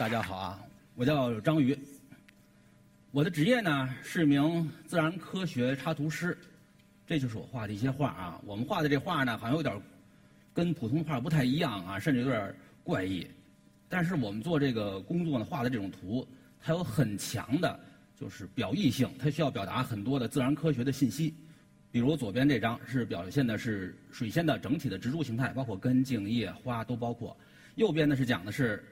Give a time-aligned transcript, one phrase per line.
[0.00, 0.58] 大家好啊，
[0.94, 1.78] 我叫张瑜。
[3.10, 6.38] 我的职业呢是一名自然科学插图师，
[7.06, 8.40] 这就是我画的一些画啊。
[8.46, 9.78] 我们画的这画呢，好像有点
[10.54, 13.26] 跟普通画不太一样啊，甚至有点怪异。
[13.90, 16.26] 但是我们做这个工作呢，画的这种图，
[16.62, 17.78] 它有很强的，
[18.18, 21.34] 就是表意性，它需要表达很多的自然科学的信息。
[21.92, 27.36] 比如左边这张是表现的是水仙的整体的植株形态，包括根、茎、叶、花都包括；
[27.74, 28.82] 右边呢是讲的是。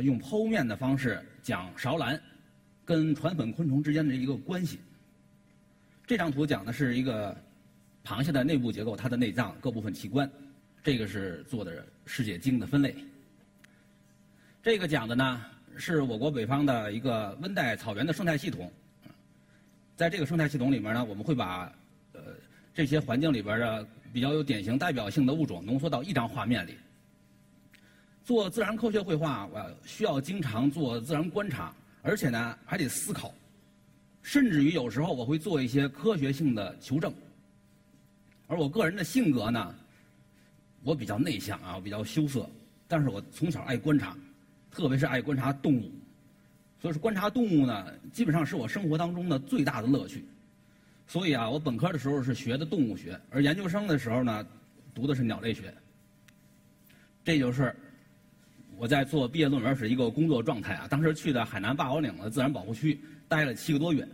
[0.00, 2.20] 用剖面的方式讲勺兰
[2.84, 4.80] 跟传粉昆虫之间的一个关系。
[6.06, 7.36] 这张图讲的是一个
[8.04, 10.30] 螃蟹的内部结构，它的内脏各部分器官。
[10.82, 12.94] 这个是做的世界鲸的分类。
[14.62, 15.42] 这个讲的呢
[15.76, 18.70] 是我国北方的一个温带草原的生态系统。
[19.96, 21.72] 在这个生态系统里面呢，我们会把
[22.12, 22.20] 呃
[22.74, 26.76] 这些环境里边的比较有典型代表性的物种浓缩到一张画面里。
[28.24, 33.34] 做自然科学绘画，我需要经常做自然观察，而且呢还得思考，
[34.22, 37.12] 甚至于有时候我会做一些科学性的求证。
[38.46, 39.74] 而我个人的性格呢，
[40.82, 42.48] 我比较内向啊，我比较羞涩，
[42.88, 44.16] 但是我从小爱观察，
[44.70, 45.92] 特别是爱观察动物，
[46.80, 50.24] 所以说观察动物呢，基本上是我生活当中的最大的乐趣。
[51.06, 54.46] 所以啊，我本科的时候是学的动物学，而研究生的时候呢，
[54.94, 55.74] 读的是鸟类学。
[57.22, 57.76] 这就是。
[58.76, 64.06] 我在做毕业论文是一个工作状态啊，当时去的海南霸王岭的自然保护区待了七个多月。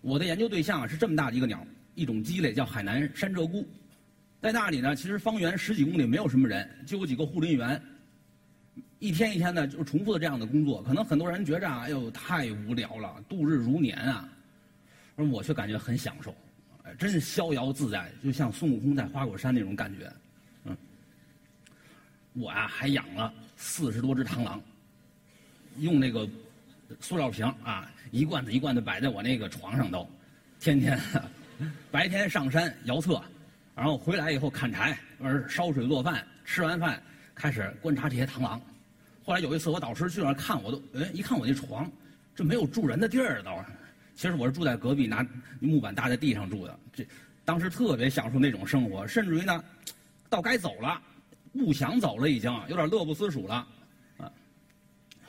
[0.00, 3.64] 我的研究对象是这么大的一个鸟，一种鸡类叫海南山鹧鸪。
[4.40, 7.80] 在那里呢，其实方圆十几公里没有什么人，就有几个护林员，
[8.98, 10.82] 一天一天的就重复的这样的工作。
[10.82, 14.28] 可能很多人觉着啊，哎呦太无聊了，度日如年啊，
[15.16, 16.34] 而我却感觉很享受，
[16.98, 20.10] 真是逍遥自在，就像孙悟空在花果山那种感觉。
[22.40, 24.60] 我呀还养了四十多只螳螂，
[25.76, 26.26] 用那个
[27.00, 30.08] 塑料瓶啊，一罐子一罐子摆在我那个床上都，
[30.58, 30.98] 天天
[31.90, 33.22] 白天上山遥测，
[33.76, 37.00] 然后回来以后砍柴，而烧水做饭，吃完饭
[37.34, 38.58] 开始观察这些螳螂。
[39.22, 41.90] 后来有一次我导师去那儿看，我都哎一看我那床，
[42.34, 43.50] 这没有住人的地儿都。
[44.16, 45.26] 其实我是住在隔壁拿
[45.60, 47.06] 木板搭在地上住的，这
[47.44, 49.62] 当时特别享受那种生活，甚至于呢，
[50.30, 51.00] 到该走了。
[51.52, 53.66] 不想走了，已经有点乐不思蜀了，
[54.18, 54.32] 啊！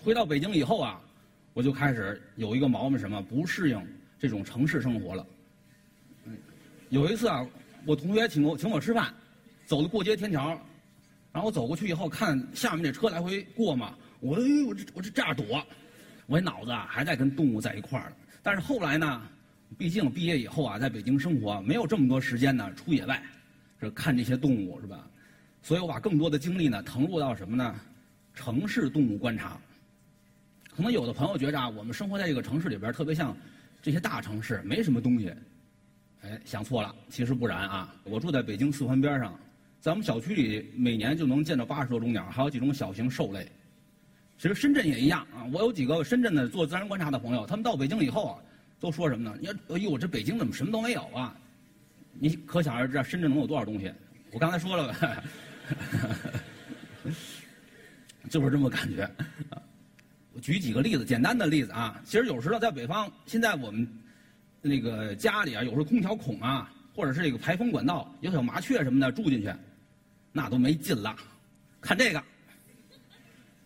[0.03, 1.01] 回到北京以后啊，
[1.53, 3.87] 我就开始有一个毛病，什么不适应
[4.19, 5.25] 这种城市生活了。
[6.89, 7.45] 有一次啊，
[7.85, 9.13] 我同学请我请我吃饭，
[9.65, 10.49] 走的过街天桥，
[11.31, 15.65] 然后我走过去以后，看下面这车来回过嘛，我哎我这我这这样躲，
[16.27, 19.21] 我这脑子啊还在跟动物在一块儿但是后来呢，
[19.77, 23.23] 毕竟毕业以后啊，在北京生活没有这么多时间呢，出野外，
[23.79, 25.07] 这看这些动物是吧？
[25.61, 27.75] 所以我把更多的精力呢投入到什么呢？
[28.33, 29.57] 城市动物观察。
[30.73, 33.35] 可能有的朋友觉着啊，我们生活在这个城市里边，特别像
[33.81, 35.33] 这些大城市，没什么东西。
[36.21, 37.93] 哎，想错了，其实不然啊。
[38.05, 39.37] 我住在北京四环边上，
[39.81, 43.45] 在我们小区里每年就能见到八十多种鸟，还有几种小型兽类。
[44.37, 45.45] 其实深圳也一样啊。
[45.51, 48.39] 我有几个深圳的做自然观察的朋友，他们到北京以后啊，
[48.79, 49.37] 都说什么呢？
[49.41, 51.35] 你说，哎呦，这北京怎么什么都没有啊？
[52.13, 53.91] 你可想而知啊，深圳能有多少东西？
[54.31, 55.23] 我刚才说了吧。
[58.29, 59.09] 就是这么感觉。
[60.33, 62.01] 我举几个例子，简单的例子啊。
[62.05, 63.87] 其实有时候在北方，现在我们
[64.61, 69.53] 那个家里啊，有时候空调孔啊，或者是这个排风管道有小麻雀什么的住进去，
[70.31, 71.15] 那都没劲了。
[71.81, 72.23] 看这个，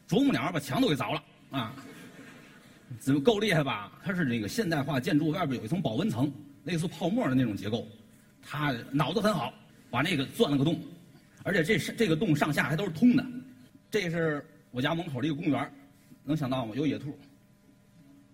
[0.07, 1.73] 啄木鸟把墙都给凿了啊！
[2.99, 3.91] 怎么够厉害吧？
[4.03, 6.31] 它是这个现代化建筑外边有一层保温层，
[6.63, 7.87] 类似泡沫的那种结构。
[8.41, 9.53] 它脑子很好，
[9.91, 10.79] 把那个钻了个洞。
[11.45, 13.23] 而且这是这个洞上下还都是通的，
[13.91, 15.72] 这是我家门口的一个公园
[16.23, 16.73] 能想到吗？
[16.75, 17.16] 有野兔，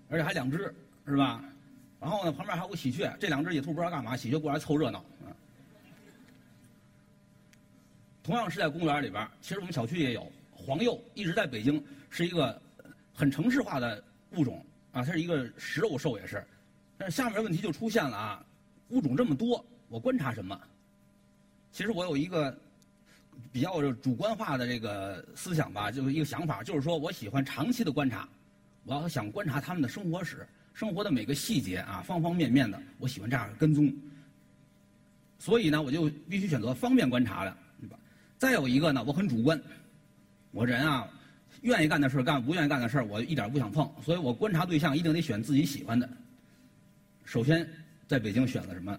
[0.08, 0.74] 而且还两只，
[1.06, 1.44] 是吧？
[2.00, 5.04] 然后呢，旁边还有个喜鹊，这两只野兔不知道干嘛，喜鹊过来凑热闹。
[8.24, 12.62] 同样是在公园里边，其实我们小区也有黄鼬，一直在北京是一个
[13.14, 14.02] 很城市化的
[14.38, 16.42] 物种啊，它是一个食肉兽也是。
[16.98, 18.46] 但是下面问题就出现了啊，
[18.88, 20.58] 物种这么多，我观察什么？
[21.74, 22.58] 其实我有一个。
[23.52, 28.28] 比较主观化的这个思想吧，就是一个想法，就是说我喜欢长期的观察，
[28.86, 33.94] 我要想观察他们的生活史，生活的每个细节啊，方方面面的，我喜欢这样跟踪。
[35.38, 37.98] 所以呢，我就必须选择方便观察的，对吧？
[38.38, 39.60] 再有一个呢，我很主观，
[40.52, 41.08] 我人啊，
[41.62, 46.10] 愿意干的事干，不愿意干的事我一点不想碰，所以我观察对象一定得选自己喜欢的。
[47.26, 47.68] 首先，
[48.08, 48.98] 在北京选了什么？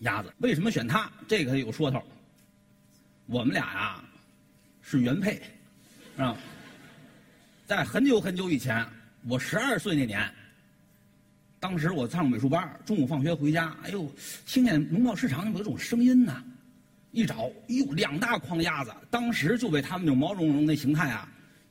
[0.00, 0.32] 鸭子。
[0.38, 1.10] 为什么选它？
[1.26, 2.02] 这个有说头。
[3.28, 4.02] 我们俩呀，
[4.80, 5.38] 是原配，
[6.16, 6.34] 啊，
[7.66, 8.82] 在很久很久以前，
[9.28, 10.26] 我十二岁那年，
[11.60, 14.10] 当时我上美术班，中午放学回家，哎呦，
[14.46, 16.42] 听见农贸市场有种声音呢，
[17.12, 21.30] 一找，哟，两大筐鸭子，当时就被他们那种毛茸茸的形态啊，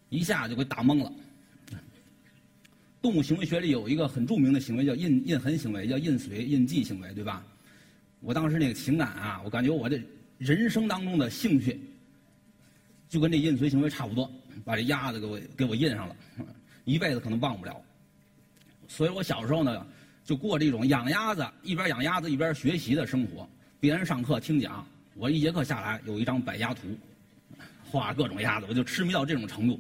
[0.09, 1.11] 一下就给打懵了。
[3.01, 7.43] 动物行为学里有一个很著名的行为叫印印痕行为，叫印随印记行为，对吧？
[8.19, 9.99] 我当时那个情感啊，我感觉我这
[10.37, 11.79] 人生当中的兴趣，
[13.09, 14.31] 就跟这印随行为差不多，
[14.63, 16.15] 把这鸭子给我给我印上了，
[16.85, 17.81] 一辈子可能忘不了。
[18.87, 19.87] 所以我小时候呢，
[20.23, 23.47] 就过这种养鸭子一边养鸭子一边学习的生活。
[23.79, 26.97] 别人上课听讲，我一节课下来有一张百鸭图，
[27.83, 29.79] 画各种鸭子，我就痴迷到这种程度。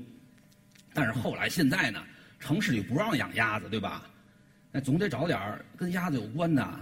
[0.93, 2.03] 但是后来现在呢？
[2.39, 4.03] 城市里不让养鸭子，对吧？
[4.71, 6.79] 那总得找点跟鸭子有关的，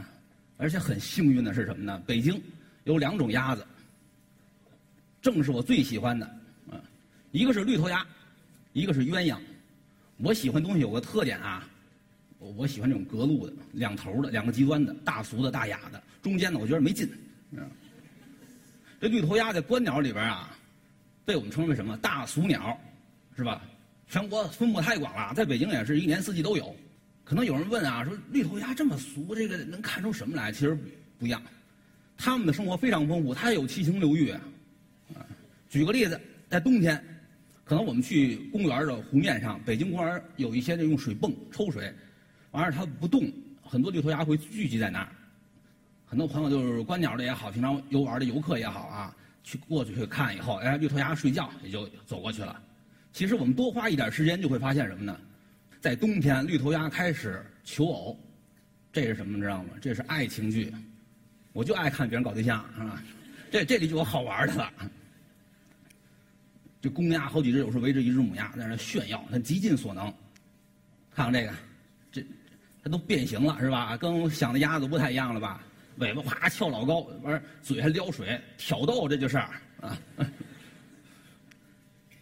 [0.58, 2.04] 而且很幸运的是什么呢？
[2.06, 2.42] 北京
[2.86, 3.66] 有两种鸭子，
[5.22, 6.26] 正是我最喜欢的，
[6.72, 6.80] 啊，
[7.32, 8.06] 一个是绿头鸭，
[8.74, 9.38] 一个是鸳鸯。
[10.18, 11.68] 我喜欢东西有个特点啊，
[12.38, 17.10] 我我喜欢这种格路的，两头的，两个极端的，大俗的大雅的，中间的我觉得没劲。
[19.02, 20.56] 这绿头鸭在观鸟里边啊，
[21.26, 21.98] 被我们称为什么？
[21.98, 22.80] 大俗鸟，
[23.36, 23.62] 是吧？
[24.08, 26.76] 全国分布太广了，在北京也是一年四季都有。
[27.24, 30.52] 可能有人问啊，说绿头鸭这么俗，这个能看出什么来？
[30.52, 30.78] 其实
[31.18, 31.42] 不一样，
[32.18, 34.34] 他们的生活非常丰富，它有七情六欲。
[35.70, 36.20] 举个例子，
[36.50, 37.04] 在冬天，
[37.64, 41.94] 可能我们去公园的湖面上，北京公园有一些用水泵抽水，
[42.52, 43.32] 完了它不动，
[43.62, 45.08] 很多绿头鸭会聚集在那儿。
[46.06, 52.62] 很多朋友就是观鸟的也好，平常游玩的游客也好啊，去过去去看以后，哎，绿头鸭睡觉也就走过去了。
[53.12, 55.20] 其实我们多花一点时间，就会发现什么呢？
[55.82, 58.20] 在冬天，绿头鸭开始求偶，
[58.94, 59.42] 这是什么你？
[59.42, 59.70] 知道吗？
[59.82, 60.72] 这是爱情剧。
[61.56, 63.02] 我就爱看别人搞对象啊，
[63.50, 64.70] 这这里就有好玩的了。
[66.82, 70.14] 这公鸭好几只，有时候围着一只母鸭在那炫耀，它极尽所能。
[71.16, 71.54] 看看这个，
[72.12, 72.22] 这
[72.84, 73.96] 它都变形了是吧？
[73.96, 75.64] 跟我想的鸭子不太一样了吧？
[76.00, 79.50] 尾巴啪翘老高，完嘴还撩水挑逗，这就是啊。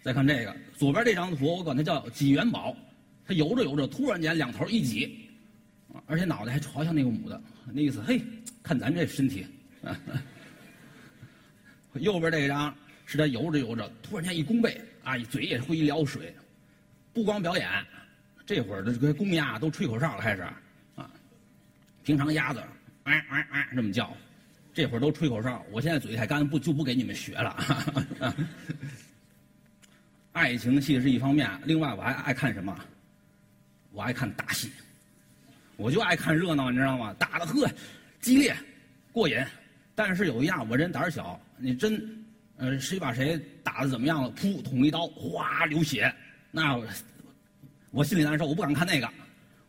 [0.03, 2.77] 再看这个左边这张图，我管它叫挤元宝，
[3.25, 5.27] 它游着游着，突然间两头一挤，
[6.06, 7.41] 而且脑袋还朝向那个母的，
[7.74, 8.21] 那意思，嘿，
[8.63, 9.45] 看咱这身体。
[11.95, 12.74] 右边这张
[13.06, 16.33] 是他游着游着，突然间一弓背，啊，嘴也会一撩水，
[17.13, 17.69] 不光表演，
[18.48, 20.42] 这会儿的这个公鸭都吹口哨了，开始，
[20.95, 21.07] 啊，
[22.04, 22.63] 平常鸭子，
[23.04, 24.15] 哎哎哎这么叫，
[24.74, 28.33] 这会儿都吹口哨，我现在嘴太干，不就不给你们学了。
[30.31, 32.75] 爱情戏是一方面，另外我还爱看什么？
[33.92, 34.71] 我爱看打戏，
[35.75, 37.13] 我就爱看热闹，你知道吗？
[37.19, 37.69] 打的呵，
[38.24, 38.56] 激烈，
[39.12, 39.38] 过瘾。
[39.94, 42.02] 但是有一样，我人胆小，你真，
[42.58, 44.31] 呃，谁把谁打的怎么样了？
[44.31, 46.12] 噗，捅一刀，哗，流血，
[46.50, 46.81] 那
[47.92, 49.08] 我心里难受，我不敢看那个。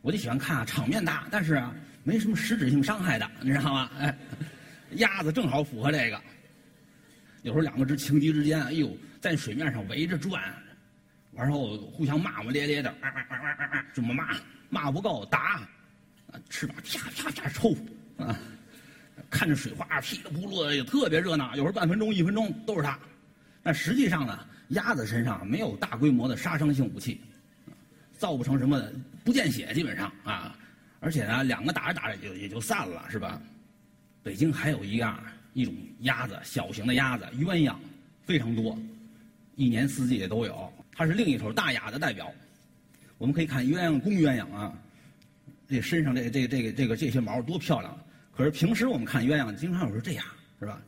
[0.01, 1.61] 我就喜欢看啊，场面大，但是，
[2.03, 3.91] 没什么实质性伤害的，你知道吗？
[3.99, 4.17] 哎，
[4.97, 6.19] 鸭子正好符合这个。
[7.43, 8.97] 有时候两个只情敌之间，哎呦。
[9.21, 10.39] 在水面上围着转，
[11.31, 13.85] 完后互相骂骂咧咧的，啊啊啊啊啊！
[13.91, 14.37] 怎么骂？
[14.69, 15.67] 骂不够打，
[16.47, 17.75] 翅膀啪啪啪抽，
[18.17, 18.37] 啊，
[19.29, 21.55] 看着水花噼里扑噜，也特别热闹。
[21.55, 22.99] 有时候半分钟、一分钟都是它，
[23.63, 27.19] 但实际上呢，鸭子身上没有大规模的杀伤性武器，
[28.17, 28.81] 造不成什么
[29.23, 30.55] 不见血，基本上啊，
[30.99, 33.41] 而且呢，两个打着打着就也就散了，是吧？
[34.23, 35.19] 北京还有一样
[35.53, 37.75] 一种鸭子，小型的鸭子鸳鸯，
[38.25, 38.77] 非常多。
[39.55, 42.31] 一年四季也都有，它是另一头大雅的代表。
[43.17, 44.73] 我们可以看鸳鸯公鸳鸯啊，
[45.67, 47.97] 这身上这这这个这个这些毛多漂亮。
[48.35, 50.25] 可是平时我们看鸳鸯，经常有时候这样，
[50.59, 50.81] 是吧？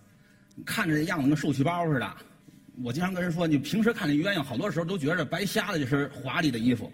[0.66, 2.18] 看着这样子跟受气包似的。
[2.84, 6.92] 我经常跟人说，你平时看这鸳鸯，好多时候都觉着白瞎了这身华丽的衣服。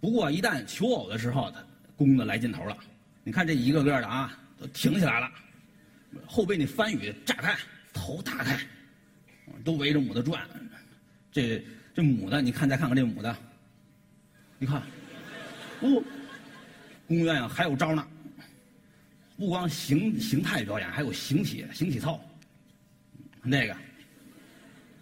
[0.00, 1.64] 不过一旦求偶的时候，它
[1.96, 2.76] 公的来劲头了。
[3.22, 5.30] 你看这一个个的啊，都挺起来了，
[6.26, 7.56] 后背那翻羽炸开，
[7.92, 8.58] 头大开。
[9.64, 10.42] 都围着母的转，
[11.32, 11.62] 这
[11.94, 13.34] 这母的，你看再看看这母的，
[14.58, 14.80] 你看，
[15.80, 16.02] 哦，
[17.06, 18.06] 公鸳鸯还有招呢，
[19.38, 22.20] 不光形形态表演，还有形体形体操，
[23.40, 23.76] 那个，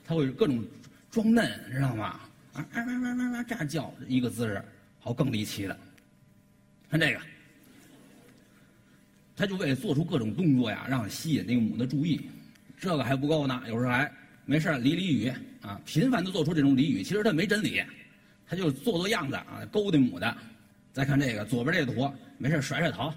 [0.06, 0.62] 他会各种
[1.10, 2.20] 装嫩，知道吗？
[2.52, 4.62] 啊啊啊啊啊这样叫一个姿势，
[5.00, 5.76] 好更离奇的，
[6.90, 7.20] 看这个，
[9.34, 12.28] 他就为了做出各种动作呀，让吸引那个母的注意，
[12.78, 14.12] 这个还不够呢，有时候还。
[14.48, 15.28] 没事理理语
[15.60, 17.82] 啊，频繁的做出这种俚语，其实他没真理，
[18.46, 20.36] 他就做做样子啊，勾搭母的。
[20.92, 23.12] 再看这个左边这个图，没事甩甩头，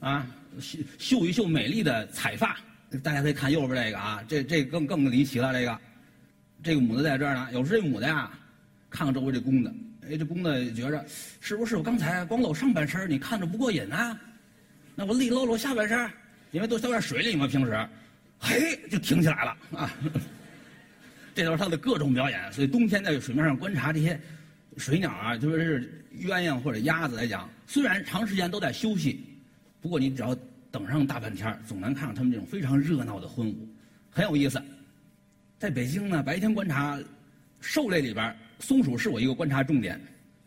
[0.00, 0.26] 啊，
[0.60, 2.56] 秀秀一秀美丽的彩发。
[3.02, 5.52] 大家可以看右边这个啊，这这更更离奇了。
[5.52, 5.78] 这个，
[6.62, 8.30] 这个母的在这儿呢，有时这母的呀，
[8.88, 9.74] 看看周围这公的，
[10.08, 11.04] 哎，这公的觉着，
[11.40, 14.18] 是不是我刚才光露上半身，你看着不过瘾啊？
[14.94, 16.10] 那我立露露下半身，
[16.52, 17.88] 因为都都在水里嘛，平时，
[18.38, 19.92] 嘿，就挺起来了啊。
[21.34, 24.18] 这都是它的各种表演，所以冬天在水面上观察这些
[24.78, 29.22] 水鸟啊，特别是鸳鸯或者鸭子来讲，虽然长时间都在休息，
[29.86, 30.36] 不过你只要
[30.72, 33.68] 等上大半天，总能看到他们这种非常热闹的婚舞，
[34.10, 34.60] 很有意思。
[35.60, 36.98] 在北京呢，白天观察
[37.60, 40.00] 兽类里边，松鼠是我一个观察重点。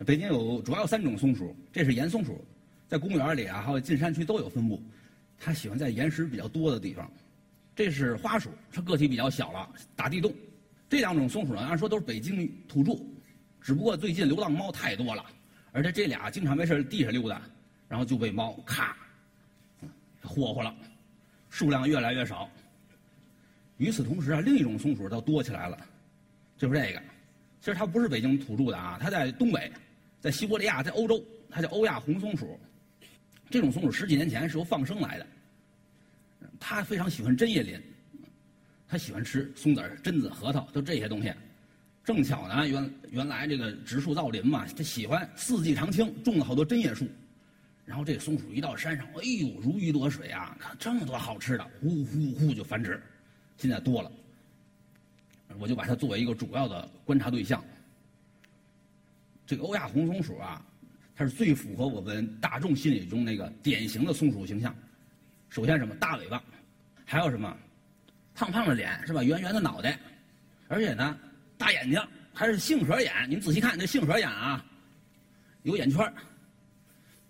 [0.04, 2.44] 北京有主要有三种松鼠，这是岩松鼠，
[2.86, 4.78] 在公园里啊，还有进山区都有分布。
[5.38, 7.10] 它喜欢在岩石比较多的地方。
[7.74, 10.30] 这是花鼠，它个体比较小了，打地洞。
[10.86, 13.02] 这两种松鼠呢，按说都是北京土著，
[13.58, 15.24] 只不过最近流浪猫太多了，
[15.72, 17.40] 而且这俩经常没事地上溜达，
[17.88, 18.94] 然后就被猫咔
[20.22, 20.74] 霍霍了，
[21.48, 22.50] 数量越来越少。
[23.78, 25.78] 与此同时啊，另一种松鼠倒多起来了，
[26.58, 27.02] 就是这个。
[27.60, 29.70] 其实它不是北京土著的啊，它在东北，
[30.20, 32.58] 在西伯利亚，在欧洲，它叫欧亚红松鼠。
[33.48, 35.26] 这种松鼠十几年前是由放生来的，
[36.58, 37.80] 它非常喜欢针叶林。
[38.86, 41.32] 它喜欢吃松子、榛子、核桃，都这些东西。
[42.04, 47.06] 正巧呢，原原来这个植树造林嘛，它喜欢四季常青，种了好多针叶树。
[47.90, 50.56] 然后这松鼠一到山上，哎呦，如鱼得水啊！
[50.60, 53.02] 看这么多好吃的，呼呼呼就繁殖。
[53.56, 54.12] 现在多了，
[55.58, 57.60] 我就把它作为一个主要的观察对象。
[59.44, 60.64] 这个欧亚红松鼠啊，
[61.16, 64.72] 它是最符合我们大众心理中那个典型的松鼠形象。
[65.48, 66.40] 首先什么大尾巴，
[67.04, 67.56] 还有什么？
[68.36, 69.20] 胖胖的脸是吧？
[69.24, 69.98] 圆圆的脑袋，
[70.68, 71.18] 而且呢，
[71.58, 72.00] 大眼睛
[72.32, 73.12] 还是杏核眼。
[73.28, 74.64] 您仔细看这杏核眼啊，
[75.64, 76.14] 有眼圈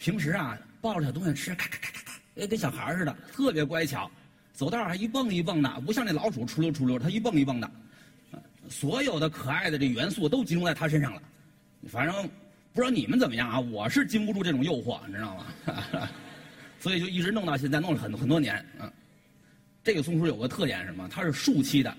[0.01, 4.11] 平时啊，抱着小东西吃，咔咔咔咔咔，哎，跟小孩似的，特别乖巧。
[4.55, 7.71] 走道还一蹦一蹦的，不像那老鼠出溜出溜，它一蹦一蹦的。
[8.71, 11.23] 所有的可爱的这元素都集中在它身上了。
[11.87, 12.29] 反正
[12.73, 15.47] 不知道你们怎么样啊，我是经不住这种诱惑，你知道吗？
[16.81, 18.91] 所以就一直弄到现在，弄了很很多年，嗯。
[19.85, 21.07] 这个松鼠有个特点是什么？
[21.11, 21.95] 它是树栖的，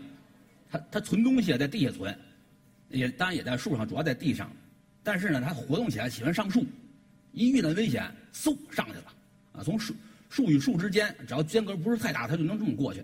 [0.72, 2.20] 它它存东西在地下存，
[2.90, 4.52] 也当然也在树上，主要在地上。
[5.04, 6.66] 但是呢，它活动起来喜欢上树，
[7.32, 9.06] 一遇到危险，嗖上去了，
[9.54, 9.94] 啊，从树
[10.30, 13.04] 树与树之间，只要间隔不是太大，它就能这么过去。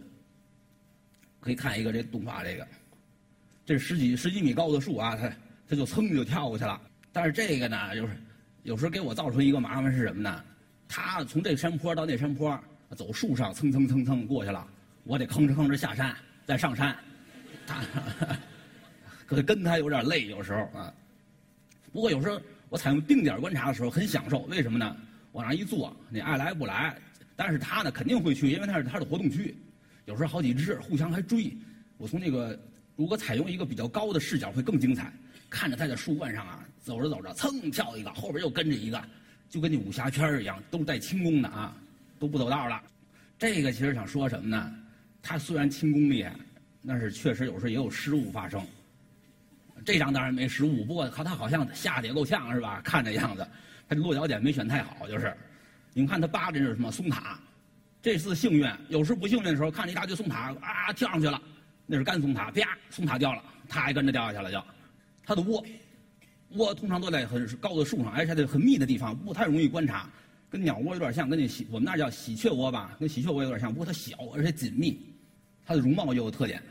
[1.39, 2.67] 可以看一个这动画，这个，
[3.65, 5.31] 这十几十几米高的树啊，它
[5.69, 6.81] 它就噌就跳过去了。
[7.11, 8.17] 但是这个呢，就是
[8.63, 10.43] 有时候给我造成一个麻烦是什么呢？
[10.87, 12.59] 它从这山坡到那山坡。
[12.95, 14.65] 走树上蹭蹭蹭蹭过去了，
[15.03, 16.15] 我得吭哧吭哧下山，
[16.45, 16.97] 再上山，
[17.65, 17.83] 他
[19.27, 20.93] 可跟他有点累，有时候啊。
[21.91, 24.95] 不过有时候我采用定点观察的时候很享受，为什么呢？
[25.33, 26.97] 往那一坐，你爱来不来，
[27.35, 29.55] 但是他呢肯定会去，因为他是他的活动区。
[30.05, 31.55] 有时候好几只互相还追，
[31.97, 32.59] 我从那个
[32.95, 35.11] 如果采用一个比较高的视角会更精彩，
[35.49, 39.01] 看着他在树冠上啊走着走着蹭跳一个，后边又跟着一个，
[39.49, 41.75] 就跟那武侠片一样，都带轻功的啊。
[42.19, 42.81] 都不走道了，
[43.37, 44.73] 这个其实想说什么呢？
[45.21, 46.33] 他虽然轻功厉害，
[46.87, 48.65] 但是确实有时候也有失误发生。
[49.87, 52.81] 这张当然没失误，不过他他好像下的也够呛是吧？
[52.83, 53.47] 看这样子，
[53.87, 55.33] 他这落脚点没选太好，就是。
[55.93, 57.39] 你们看他扒着是什么松塔？
[58.01, 61.41] 这次幸运，有时不幸运的时候，看着一大堆松塔啊跳上去了，
[61.85, 64.61] 那是干松塔，啪，松塔掉了，他还跟着掉下去了就。
[65.25, 65.65] 他的窝，
[66.49, 70.09] 窝通常都在很高的树上，而且在很密的地方，不太容易观察。
[70.49, 74.99] 跟鸟窝有点像，跟那喜我们那叫喜鹊窝吧，跟喜鹊窝有点像，不过它小而且紧密，
[75.65, 76.61] 它的容貌又有特点。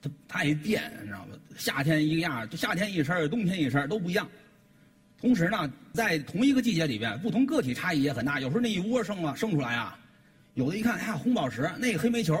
[0.00, 1.34] 它它也变，你知道吗？
[1.56, 4.28] 夏天一个样就夏天一身冬天一身都不一样。
[5.20, 8.40] 同时呢，在同一个季节里边，不同个体差异也很大。
[8.40, 9.98] 有时候那一窝生了生出来啊，
[10.54, 12.34] 有的一看，哎呀，红宝石，那个黑煤球，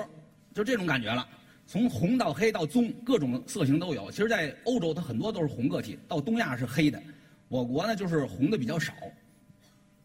[0.54, 1.28] 就这种感觉了。
[1.66, 4.10] 从红到黑到棕，各种色型都有。
[4.10, 7.00] 其实，在欧洲它很多都是红个体，到东亚是黑的。
[7.48, 8.94] 我国呢，就是红的比较少。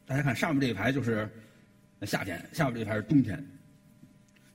[0.05, 1.29] 大家看上面这一排就是
[2.01, 3.43] 夏天，下面这一排是冬天。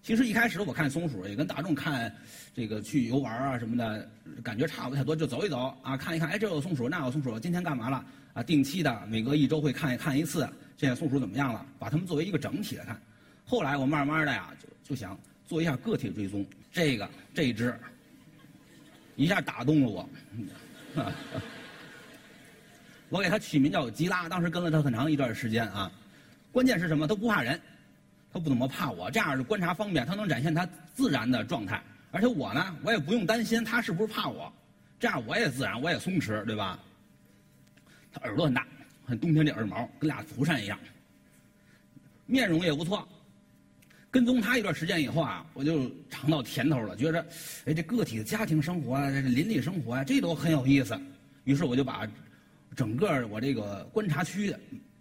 [0.03, 2.15] 其实一开始我看松鼠也跟大众看
[2.55, 4.09] 这个去游玩啊什么的
[4.43, 8.05] 感觉差不太多，就走一走啊，看一看，哎，这有松鼠，那有松鼠，今天干嘛了？
[8.33, 11.67] 啊，定期的每隔一周会看一看一次，现在松鼠怎么样了？
[11.79, 12.99] 把它们作为一个整体来看。
[13.45, 16.47] 后来我慢慢的呀，就就想做一下个体追踪。
[16.73, 17.75] 这个这一只
[19.17, 20.09] 一下打动了我。
[23.11, 25.91] 我给它取名叫吉拉，当时跟了它很长一段时间啊。
[26.53, 27.07] 关键是什么？
[27.07, 27.61] 它不怕人，
[28.33, 31.83] 他不怎么怕我，这样是观察方便，他能展现他自然的状态。
[32.13, 34.53] 而且我呢，我也不用担心他是不是怕我，
[34.99, 36.79] 这样我也自然，我也松弛，对吧？
[38.13, 38.67] 他耳朵很大，
[39.05, 40.79] 很冬天这耳毛跟俩蒲扇一样。
[42.27, 43.07] 面容也不错，
[44.11, 47.25] 跟踪他一段时间以后啊，我就尝到甜头了，觉着，
[47.65, 51.01] 哎，这个体的家庭生活啊，这邻里生活啊，这都很有意思。
[51.45, 52.09] 于是我就把
[52.77, 54.55] 整个我这个观察区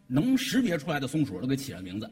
[0.08, 2.10] 能识别出来的松鼠都给起了名字，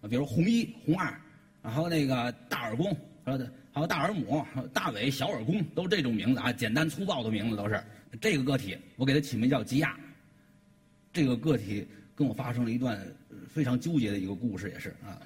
[0.00, 1.20] 啊比如红一、红二，
[1.62, 3.38] 然后那个大耳公，还有
[3.72, 7.82] 还有大耳母、大尾、小耳公，都这种名字啊，简单粗暴的名字都是。
[8.20, 9.96] 这个个体我给它起名叫吉亚。
[11.12, 13.00] 这个个体跟我发生了一段
[13.48, 15.20] 非常纠结的一个故事，也是啊。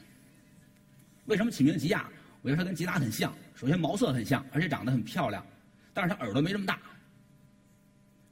[1.27, 2.09] 为什么起名吉亚？
[2.41, 5.47] 我觉得它跟吉达很像，首先毛色很像，而且长得很漂亮，
[5.95, 6.81] 但是它耳朵没这么大。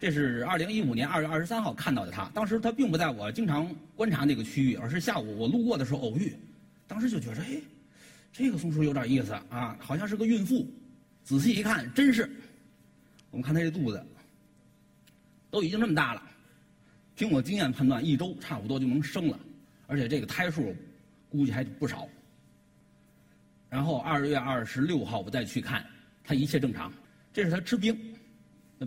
[0.01, 6.35] 这是二零一五年二月二十三号看到的它，当时它并不在我经常观察那个区域，而是下午我路过的时候偶遇，
[6.87, 7.61] 当时就觉着，哎，
[8.33, 10.67] 这个松鼠有点意思啊，好像是个孕妇。
[11.23, 12.29] 仔细一看，真是。
[13.31, 14.03] 我们看它这肚子，
[15.51, 16.23] 都已经这么大了，
[17.15, 19.39] 凭我经验判断，一周差不多就能生了，
[19.87, 20.75] 而且这个胎数
[21.29, 22.09] 估计还不少。
[23.69, 25.85] 然后二月二十六号我再去看，
[26.25, 26.91] 它一切正常。
[27.35, 28.10] 这是它吃冰。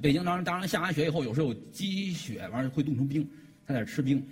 [0.01, 3.27] 北京当然当然下完雪以后，有时候有积雪完了会冻成冰，
[3.67, 4.25] 他在吃冰。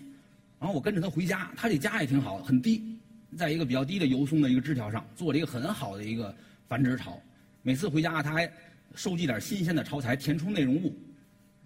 [0.60, 2.98] 然后我跟着他回家，他这家也挺好，很低，
[3.38, 6.36] 在一个比较低的油松的一个枝条上，做了一个很好的一个
[6.68, 7.22] 繁殖巢。
[7.62, 8.52] 每次回家，他还
[8.96, 10.96] 收集点新鲜的巢材填充内容物。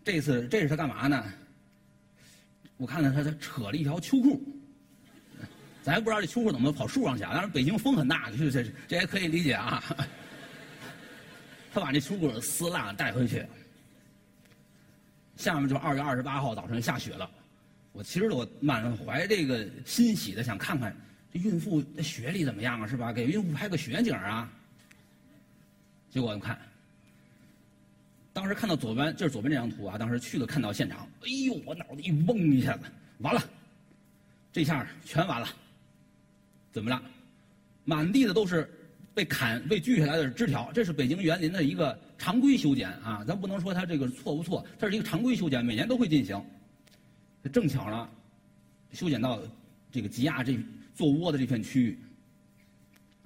[0.03, 1.23] 这次这是他干嘛呢？
[2.77, 4.43] 我看到他他扯了一条秋裤。
[5.81, 7.31] 咱也不知道这秋裤怎么跑树上去啊？
[7.31, 9.83] 当然北京风很大，这这这也可以理解啊。
[11.73, 13.45] 他把这秋裤撕烂带回去。
[15.37, 17.29] 下面就二月二十八号早晨下雪了，
[17.91, 20.95] 我其实我满怀这个欣喜的想看看
[21.33, 23.11] 这孕妇在雪里怎么样啊，是吧？
[23.11, 24.49] 给孕妇拍个雪景啊。
[26.09, 26.57] 结果我看，
[28.31, 32.83] 当时看到左边就是左边这张图啊，当时去了看到现场，哎呦，我脑子一嗡一下子，
[33.19, 33.43] 完了，
[34.53, 35.47] 这下全完了。
[36.71, 37.01] 怎么了？
[37.83, 38.69] 满地的都是
[39.15, 40.69] 被砍、被锯下来的枝条。
[40.73, 46.39] 这是北京园林的一个常规修剪啊，咱不能说它这个错不错，它是一个常规修剪，每年都会进行。
[47.53, 48.09] 正巧呢，
[48.91, 49.39] 修剪到
[49.89, 50.59] 这个吉亚这
[50.93, 51.99] 做窝的这片区域，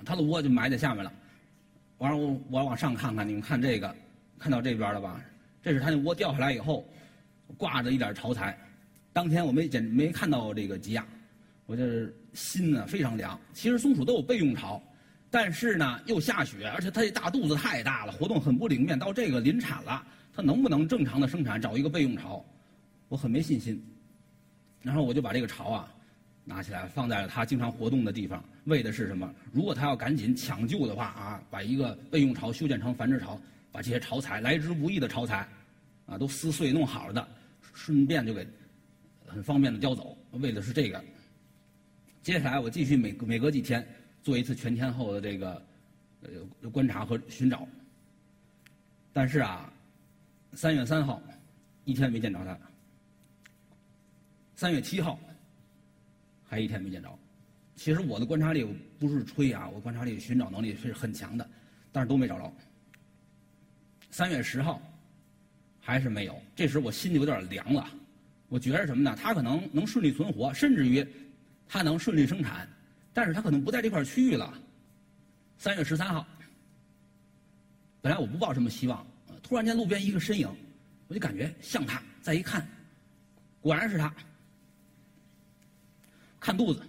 [0.06, 1.12] 它的窝就埋在下面了。
[1.97, 3.95] 完了，我我往上看看，你们看这个，
[4.38, 5.19] 看到这边了吧？
[5.63, 6.88] 这是它那窝掉下来以后，
[7.58, 8.58] 挂着一点巢材。
[9.12, 11.06] 当天我没捡，没看到这个吉亚。
[11.65, 13.39] 我这心呢非常凉。
[13.54, 14.82] 其实松鼠都有备用巢，
[15.32, 18.98] 但是呢又下雪，而且它这大肚子太大了，活动很不灵便。
[18.98, 21.62] 到这个临产了，它能不能正常的生产？
[21.62, 22.44] 找一个备用巢，
[23.08, 23.82] 我很没信心。
[24.82, 25.94] 然后我就把这个巢啊
[26.46, 29.32] 拿起来放在了它经常活动的地方，为的是什么？
[29.52, 33.39] 如果它要赶紧抢救的话啊，把一个备用巢修建成繁殖巢，
[33.72, 35.48] 把这些巢材来之不易的巢材
[36.08, 37.28] 啊都撕碎弄好了的，
[37.74, 38.48] 顺便就给
[39.28, 41.04] 很方便的叼走，为的是这个。
[42.24, 43.86] 接下来我继续每每隔几天
[44.30, 45.65] 做一次全天候的这个
[46.22, 47.68] 呃观察和寻找，
[49.12, 49.74] 但是啊，
[50.54, 51.20] 三月三号
[51.84, 52.56] 一天没见着他，
[54.56, 55.20] 三月七号
[56.48, 57.10] 还一天没见着。
[57.76, 58.63] 其实我的观察力
[59.00, 61.50] 不是吹啊，我观察力寻找能力是很强的，
[61.92, 62.54] 但是都没找着。
[64.12, 64.80] 三月十号
[65.80, 67.89] 还是没有，这时我心里有点凉了。
[68.48, 69.18] 我觉着什么呢？
[69.20, 71.04] 他可能能顺利存活，甚至于。
[71.72, 72.68] 它能顺利生产，
[73.13, 74.54] 但是它可能不在这块区域了。
[75.58, 76.26] 三月十三号，
[78.02, 79.06] 本来我不抱什么希望，
[79.43, 80.48] 突然间路边一个身影，
[81.08, 82.02] 我就感觉像他。
[82.22, 82.67] 再一看，
[83.62, 84.13] 果然是他。
[86.39, 86.82] 看肚子，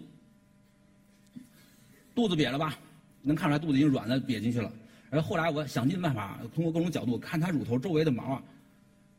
[2.14, 2.78] 肚子瘪了吧？
[3.22, 4.72] 能看出来肚子已经软了，瘪进去了。
[5.10, 8.42] 而后来我想尽办法，通过各种角度看它乳头周围的毛啊，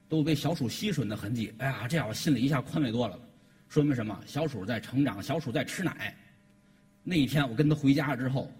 [0.07, 1.53] 都被小鼠吸吮的痕迹。
[1.57, 3.19] 哎呀，这样我心里一下宽慰多了。
[3.67, 4.17] 说明什么？
[4.25, 6.15] 小鼠在成长，小鼠在吃奶。
[7.03, 8.51] 那一天我跟他回家之后，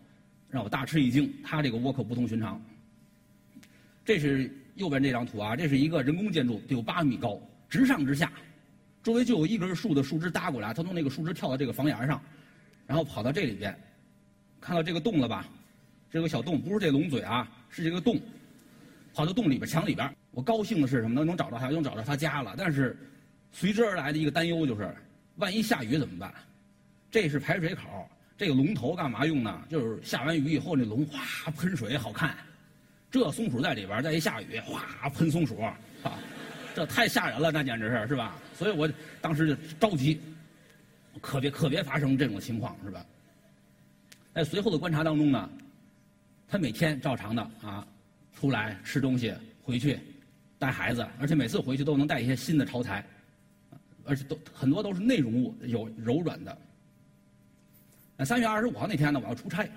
[0.50, 1.32] 让我大吃一惊。
[1.44, 2.62] 他这个窝可不同寻常。
[4.04, 8.32] 这是右边这张图啊，这是一个人工建筑，得有八米高，直上直下，
[9.04, 12.22] 周围就有一根树的树枝搭过来，他从那个树枝跳到这个房檐上，
[12.88, 13.78] 然后跑到这里边，
[14.60, 15.48] 看到这个洞了吧？
[16.10, 18.20] 这个小洞，不是这龙嘴啊，是这个洞，
[19.14, 20.14] 跑到洞里边墙里边。
[20.32, 21.14] 我高兴的是什么？
[21.14, 22.56] 能能找到他，能找到他家了。
[22.58, 22.98] 但是。
[23.54, 24.96] 随之而来的一个担忧就是，
[25.36, 26.34] 万一下雨怎么办？
[27.12, 28.10] 这是排水口，
[28.42, 29.62] 这个龙头干嘛用呢？
[29.70, 32.36] 就是下完雨以后，那龙哗喷水好看。
[33.12, 35.78] 这松鼠在里边，再一下雨，哗喷松鼠，啊，
[36.74, 38.36] 这太吓人了，那简直是是吧？
[38.56, 40.20] 所以我当时就着急，
[41.22, 43.06] 可别可别发生这种情况，是吧？
[44.34, 45.48] 在随后的观察当中呢，
[46.48, 47.88] 他每天照常的啊，
[48.34, 50.00] 出来吃东西，回去
[50.58, 53.06] 带孩子，而且每次回去都能带一些新的巢材。
[54.04, 56.58] 而且都很多都是内容物，有柔软的。
[58.26, 59.68] 三月二十五号那天呢，我要出差，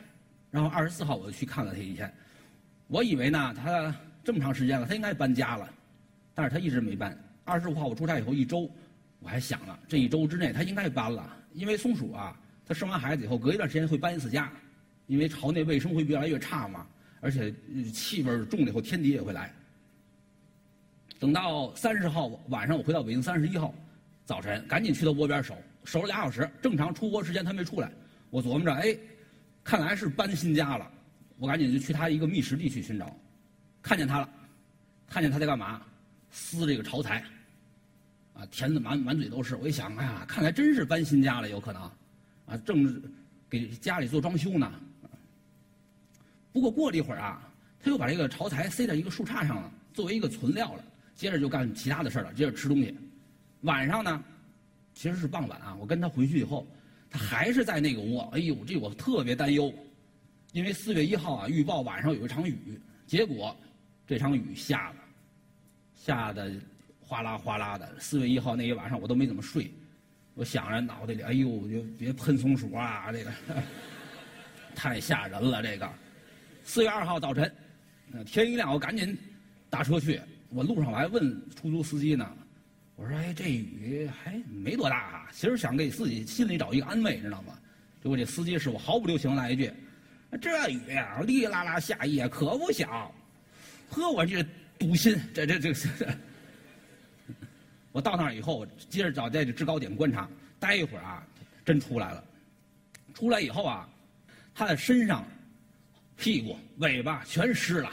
[0.50, 2.12] 然后二十四号我就去看了他一天，
[2.88, 5.68] 我以为呢他这么长时间了，他应该搬家了，
[6.34, 7.16] 但是他一直没搬。
[7.44, 8.70] 二十五号我出差以后一周，
[9.20, 14.50] 我还想了，这一周之内他应该搬了，因为松鼠啊，它生完孩子以后隔一段时间会搬一次家，
[15.06, 16.86] 因为巢内卫生会越来越差嘛，
[17.20, 17.52] 而且
[17.92, 19.52] 气味重了以后天敌也会来。
[21.18, 23.74] 等到三十号晚上我回到北京，三十一号
[24.24, 27.90] 早晨赶紧去他窝边守，守了俩小时，正常出窝时间他没出来，
[28.34, 28.98] 我琢磨着哎。
[29.62, 30.90] 看来是搬新家了，
[31.38, 33.16] 我赶紧就去他一个觅食地去寻找，
[33.80, 34.28] 看见他了，
[35.08, 35.80] 看见他在干嘛？
[36.30, 37.24] 撕这个巢材，
[38.34, 39.56] 啊，填的满满嘴都是。
[39.56, 41.82] 我一想，哎呀，看来真是搬新家了，有可能，
[42.44, 43.02] 啊，正
[43.48, 44.70] 给家里做装修呢。
[46.52, 50.84] 不过过了一会儿啊，他又把这个巢材塞在一个树杈上了，作为一个存料了。
[51.14, 52.94] 接着就干其他的事了，接着吃东西。
[53.62, 54.22] 晚上呢，
[54.92, 56.66] 其实是傍晚啊，我跟他回去以后。
[57.14, 59.72] 他还是在那个窝，哎呦，这我特别担忧，
[60.50, 63.56] 因为四月一号啊，预报晚上有一场雨，结果
[64.04, 64.96] 这场雨下了，
[65.94, 66.52] 下的
[66.98, 67.88] 哗啦哗啦的。
[68.00, 69.70] 四月一号那一晚上我都没怎么睡，
[70.34, 73.32] 我想着脑袋里，哎呦，就别喷松鼠啊，这个
[74.74, 75.62] 太吓人了。
[75.62, 75.88] 这个
[76.64, 77.54] 四月二号早晨，
[78.26, 79.16] 天一亮我赶紧
[79.70, 82.28] 打车去，我路上我还问出租司机呢。
[82.96, 87.58] 我说：“哎，这雨还没多大啊，其实想给自己心里找一个安慰，知道吗？”
[88.02, 89.72] 结果这司机师傅毫不留情来一句
[90.40, 93.12] ：“这雨呀，哩啦啦下夜可不小。”
[93.90, 94.44] 呵，我这
[94.78, 96.18] 堵心，这这这这。
[97.92, 100.28] 我到那儿以后，接着找在这制高点观察，
[100.58, 101.26] 待一会儿啊，
[101.64, 102.24] 真出来了。
[103.14, 103.88] 出来以后啊，
[104.54, 105.24] 他的身上、
[106.16, 107.90] 屁股、尾巴全湿了。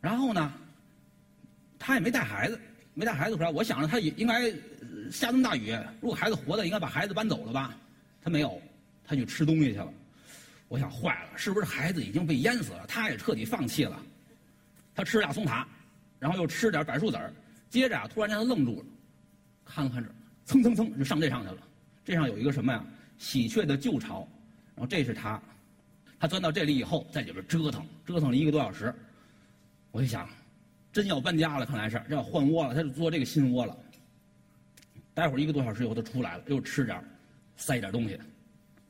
[0.00, 0.52] 然后呢，
[1.78, 2.60] 他也没带孩子。
[2.94, 4.50] 没带孩子回来，我想着他也应该
[5.10, 7.76] 下这么大雨，如果孩子活的，应该把孩子搬走了吧？
[8.22, 8.60] 他没有，
[9.04, 9.92] 他去吃东西去了。
[10.68, 12.86] 我想坏了，是不是孩子已经被淹死了？
[12.86, 14.00] 他也彻底放弃了。
[14.94, 15.66] 他吃俩松塔，
[16.20, 17.32] 然后又吃点柏树籽儿，
[17.68, 18.86] 接着啊，突然间他愣住了，
[19.64, 20.08] 看了看这，
[20.44, 21.58] 蹭蹭蹭就上这上去了。
[22.04, 22.84] 这上有一个什么呀？
[23.18, 24.26] 喜鹊的旧巢，
[24.74, 25.40] 然后这是他，
[26.18, 28.94] 他钻到这里以后，在里边折腾，折腾了一个多小时。
[29.90, 30.28] 我一想。
[30.94, 33.76] 真要搬家了，看来是这要换窝了，他就做这个新窝了。
[35.12, 37.02] 待会儿一个多小时以后，他出来了，又吃点
[37.56, 38.16] 塞点东西，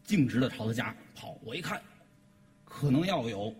[0.04, 1.38] 径直的朝他家跑。
[1.42, 1.80] 我一看，
[2.62, 3.54] 可能要有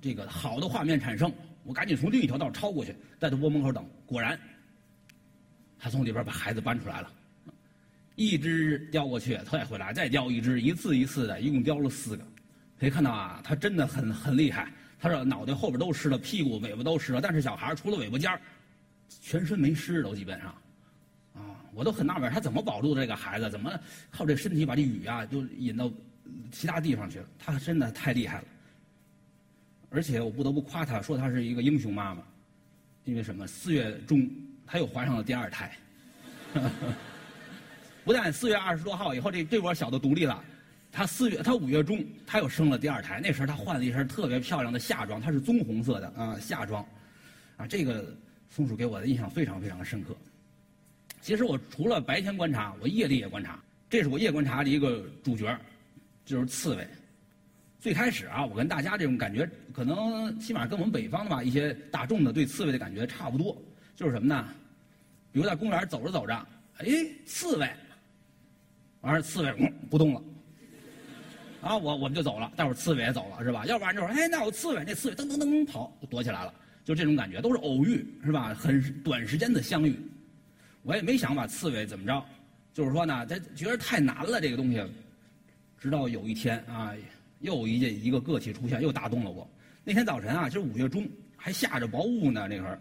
[0.00, 1.30] 这个好的画面产生，
[1.62, 3.86] 我赶紧从另一条道超过去，在他窝门口等。
[4.06, 4.40] 果然，
[5.78, 7.12] 他从里边把孩子搬出来了，
[8.14, 12.26] 一只叼过去，再回来，再叼一只，一次一次的，一共叼了四个。
[12.78, 14.72] 可以看到啊，他真的很很厉害。
[15.00, 18.30] 他说脑袋后边都湿了，屁股尾巴都湿了，但是小孩除了尾巴尖，
[19.22, 20.48] 全身没湿都基本上，
[21.34, 23.48] 啊，我都很纳闷，他怎么保住这个孩子？
[23.48, 23.72] 怎么
[24.10, 25.90] 靠这身体把这雨啊就引到
[26.52, 27.26] 其他地方去了？
[27.38, 28.44] 他真的太厉害了。
[29.88, 32.22] 而且我不得不夸他，说他是一个英雄妈妈，
[33.04, 33.46] 因为什么？
[33.46, 34.30] 四月中
[34.66, 35.76] 他又怀上了第二胎，
[38.04, 40.44] 不但四月二十多号以后这这波小的独立了。
[40.92, 43.20] 他四月，他五月中，他又生了第二胎。
[43.20, 46.84] 那时候他换了一身特别漂亮的夏装，它是棕红色的啊夏装，
[47.56, 48.14] 啊这个
[48.48, 50.16] 松鼠给我的印象非常非常深刻。
[51.20, 53.62] 其实我除了白天观察，我夜里也观察。
[53.88, 55.56] 这是我夜观察的一个主角，
[56.24, 56.86] 就是刺猬。
[57.78, 63.56] 最开始啊，我跟大家这种感觉，可能起码跟我们北方的吧一些大众的对刺猬的感觉差不多，
[63.96, 64.48] 就是什么呢？
[65.32, 66.34] 比如在公园走着走着，
[66.78, 66.86] 哎，
[67.26, 67.70] 刺猬，
[69.02, 70.22] 完了刺猬嗯不动了。
[71.60, 73.66] 啊，我我们就走了，待会儿刺猬也走了，是吧？
[73.66, 78.54] 要不然就说，哎，那有刺猬，那刺猬噔噔噔噔跑，躲起来了，就这种感觉，都是偶遇，是吧？
[78.54, 79.94] 很短时间的相遇，
[80.82, 82.24] 我也没想把刺猬怎么着，
[82.72, 84.82] 就是说呢，他觉得太难了这个东西，
[85.78, 86.92] 直到有一天啊，
[87.40, 89.48] 又一件一个个体出现，又打动了我。
[89.84, 92.80] 那天早晨啊，就是五月中，还下着薄雾呢，那会儿，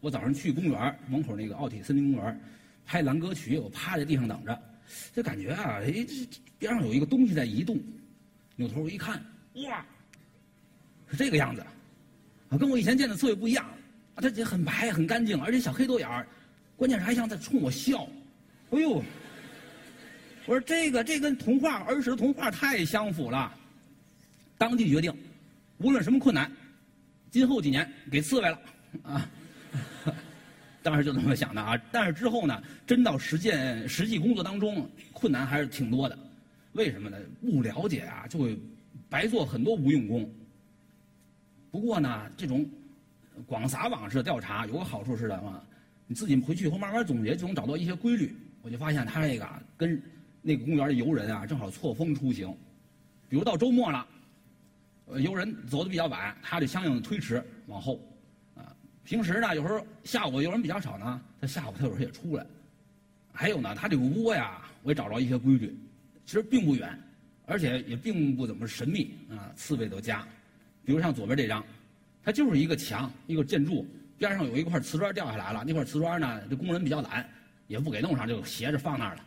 [0.00, 2.40] 我早上去公园门口那个奥体森林公园
[2.84, 4.58] 拍蓝歌曲，我趴在地上等着。
[5.14, 6.26] 就感觉啊，哎，这
[6.58, 7.78] 边上有一个东西在移动，
[8.56, 9.22] 扭头一看，
[9.66, 9.84] 哇，
[11.10, 11.64] 是这个样子，
[12.48, 13.64] 啊，跟我以前见的刺猬不一样，
[14.14, 16.26] 啊，它也很白很干净，而且小黑豆眼儿，
[16.76, 18.08] 关键是还像在冲我笑，
[18.70, 19.02] 哎呦，
[20.46, 23.52] 我说这个这跟童话儿时的童话太相符了，
[24.56, 25.14] 当即决定，
[25.78, 26.50] 无论什么困难，
[27.30, 28.60] 今后几年给刺猬了，
[29.02, 29.30] 啊。
[30.82, 36.18] 当时就这么想的啊，但是之后呢，真到实践实际工作当中，困难还是挺多的。
[36.72, 37.16] 为什么呢？
[37.40, 38.58] 不了解啊，就会
[39.08, 40.28] 白做很多无用功。
[41.70, 42.68] 不过呢，这种
[43.46, 45.62] 广撒网式的调查有个好处是什么？
[46.06, 48.34] 你自己回去以后慢慢总结，就能找到一些规律。
[48.60, 50.02] 我就发现他这个跟
[50.42, 52.52] 那个公园的游人啊，正好错峰出行。
[53.28, 54.06] 比如到周末了，
[55.06, 58.00] 呃，游人走的比较晚，他就相应的推迟往后。
[59.04, 62.46] 平时呢，有时候下午有人比较少呢，他下午他有时候也出来。
[63.32, 65.74] 还有呢，他这个窝呀，我也找着一些规矩，
[66.24, 66.98] 其实并不远，
[67.46, 69.50] 而且也并不怎么神秘啊。
[69.56, 70.26] 刺猬的家，
[70.84, 71.64] 比如像左边这张，
[72.22, 73.86] 它就是一个墙，一个建筑
[74.18, 77.28] 边上有一块瓷砖掉下来了，那块瓷砖呢，这工人比较懒，
[77.66, 79.24] 也不给弄上，就斜着放那儿了，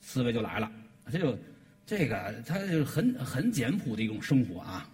[0.00, 0.70] 刺猬就来了。
[1.10, 1.38] 这就
[1.86, 4.88] 这个，它就很很简朴的一种生活啊。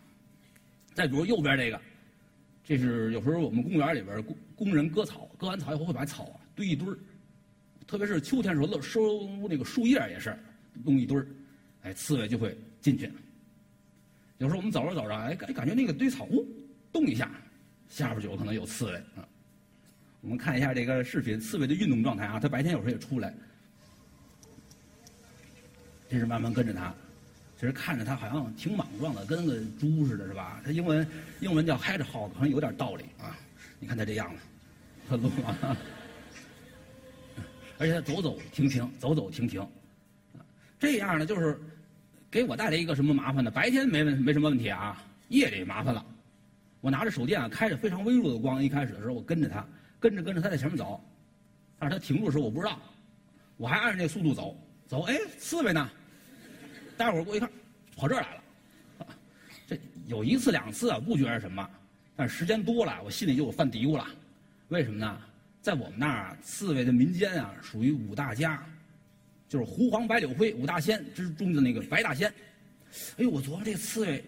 [0.94, 1.80] 再比如右边这个，
[2.66, 6.98] 这是有时候我们公园里边工工人割草，割完草以后会把草啊堆一堆儿。
[7.86, 10.36] 特别是秋天时候，收那个树叶也是
[10.84, 11.26] 弄一堆儿，
[11.82, 13.08] 哎，刺猬就会进去。
[14.38, 16.44] 有时候我们走着走着，哎，感感觉那个堆草屋
[16.92, 17.30] 动一下，
[17.88, 19.22] 下边就有可能有刺猬啊。
[20.20, 23.32] 我们看一下这个视频，刺猬的运动状态啊，它白天有时候也出来。
[26.08, 26.92] 这是慢慢跟着它，
[27.58, 30.60] 其实看着它好像挺莽撞的，跟个猪似的，是吧？
[30.64, 31.08] 它英文
[31.40, 33.36] 英文叫 hi 着好好像有点道理啊。
[33.78, 34.42] 你看它这样子，
[35.08, 35.76] 它路啊。
[37.78, 39.66] 而且他走走停停，走走停停，
[40.78, 41.60] 这样呢，就是
[42.30, 43.50] 给我带来一个什么麻烦呢？
[43.50, 46.02] 白天没问没什么问题啊，夜里麻烦了。
[46.80, 49.66] 我拿着手电啊，开着非常微弱的光，一开始的时候我跟着他，
[50.00, 50.98] 跟着跟着他在前面走，
[51.78, 52.78] 但是他停住的时候我不知道，
[53.58, 54.56] 我还按着那速度走
[54.88, 55.90] 走，哎，刺猬呢？
[56.96, 57.50] 待会儿我一看，
[57.96, 58.42] 跑这儿来了。
[59.66, 61.68] 这有一次两次啊，不觉得什么，
[62.14, 64.06] 但时间多了，我心里就有犯嘀咕了，
[64.68, 65.20] 为什么呢？
[65.60, 68.64] 在我们那儿，刺猬的民间啊，属于五大家，
[69.48, 72.32] 就是狐黄白柳灰五大仙之中的那个白大仙。
[73.18, 74.24] 哎呦，我琢磨这刺猬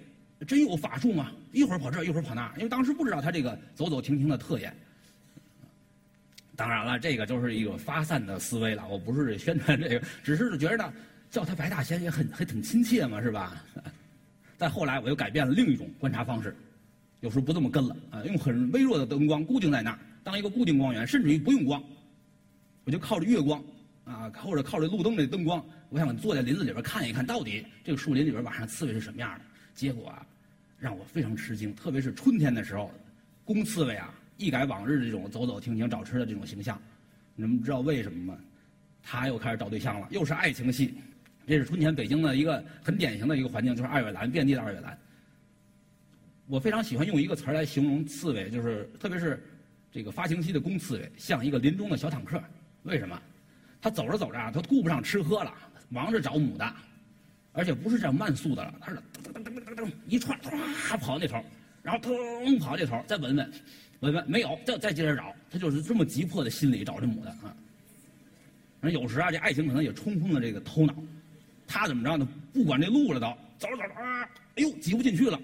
[0.46, 1.31] 真有法术吗？
[1.52, 4.74] 一会儿跑这儿，一会儿跑那儿，因为当时不知道它这个走走停停的特点。
[6.57, 10.92] 当然了，这个就是一个发散的思维了，我不是宣传这个，只是觉得
[11.31, 13.62] 叫他白大仙也很很挺亲切嘛，是吧？
[14.57, 16.57] 再后来，我又改变了另一种观察方式，
[17.21, 19.99] 有时候不这么跟了啊，用很微弱的灯光固定在那儿。
[20.25, 21.83] 当一个固定光源，甚至于不用光，
[22.85, 23.62] 我就靠着月光，
[24.05, 29.45] 啊，或者靠着路灯的灯光，我想坐在林子里边看一看到底这个树林里边晚上刺猬是什么样的。
[29.75, 30.27] 结果啊，
[30.79, 32.91] 让我非常吃惊，特别是春天的时候，
[33.45, 36.81] 公刺猬啊一改往日这种走走停停找吃的这种形象，
[37.37, 38.38] 你们知道为什么吗？
[39.03, 40.95] 他又开始找对象了，又是爱情戏。
[41.48, 44.96] 这是春天北京的一个很典型的一个环境，就是二月兰，遍地的二月兰。
[46.46, 49.42] 我非常喜欢用一个词儿来形容刺猬，就是特别是。
[49.90, 52.40] 这个发情期的公刺猬像一个林中的小坦克，
[52.82, 53.18] 为什么？
[53.80, 55.52] 它走着走着啊，它顾不上吃喝了，
[55.88, 56.74] 忙着找母的，
[57.52, 61.42] 而且不是这样慢速的了，它是噔噔噔噔噔噔一串，唰跑那头，
[61.82, 63.50] 然后腾跑这头，再闻闻，
[64.00, 67.56] 闻闻没有，再再接着找，它就是这么急迫的心理找这母的啊。
[68.82, 70.94] 有时啊，这爱情可能也冲昏了这个头脑，
[71.68, 72.26] 他怎么着呢？
[72.52, 73.26] 不管这路了都，
[73.59, 74.22] 走着走着啊，
[74.57, 75.38] 哎呦挤不进去了，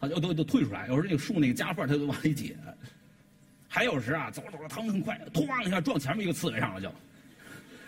[0.00, 0.88] 啊就都都退出来。
[0.88, 2.56] 有时候那个树那个夹缝它都往里挤。
[3.68, 6.92] 还有时啊，走着走着，腾腾快，突一下撞前面一个刺猬上了就，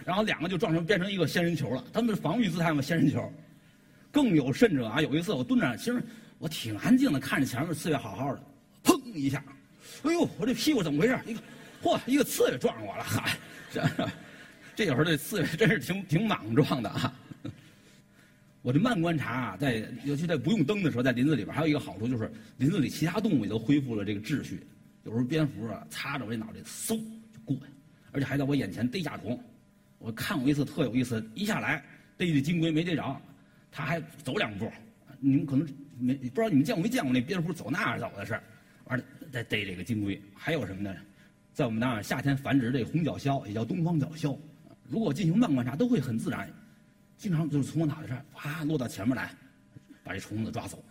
[0.04, 1.82] 然后两个就撞成变成一个仙人球了。
[1.92, 3.32] 他们防御姿态嘛，仙人球。
[4.12, 6.00] 更有甚者啊，有一次我蹲着，其实
[6.38, 8.42] 我挺安静的，看着前面刺猬好好的，
[8.84, 9.42] 砰一下，
[10.04, 11.18] 哎呦，我这屁股怎么回事？
[11.26, 11.40] 一个，
[11.82, 13.36] 嚯，一个刺猬撞上我了，嗨，
[13.72, 13.82] 这
[14.76, 17.12] 这有时候这刺猬真是挺挺莽撞的啊。
[18.62, 24.64] 我这慢观察啊，在尤其在不用灯的时候，在林子里边还有一个好处就是林子里其他动物也都恢复了这个秩序。
[25.02, 27.62] 有时候蝙蝠啊，擦着我这脑袋，嗖就过去，
[28.12, 29.38] 而且还在我眼前逮甲虫。
[29.98, 31.84] 我看过一次特有意思，一下来
[32.16, 33.20] 逮这金龟没逮着，
[33.72, 34.70] 他还走两步。
[35.18, 38.38] 你们可能没不知道你们见过没见过那蝙蝠走那儿走的事，
[38.84, 40.20] 完了再逮这个金龟。
[40.34, 40.94] 还有什么呢？
[41.52, 44.38] 在我们那儿夏天繁殖这红角鸮，也叫东方角鸮。
[44.88, 46.48] 如果进行慢观察，都会很自然，
[47.22, 49.32] 经常就是从我脑袋上啪落到前面来，
[50.02, 50.82] 把这虫子抓走。